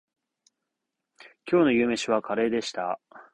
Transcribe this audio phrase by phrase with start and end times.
[1.45, 2.99] きょうの夕飯はカレーでした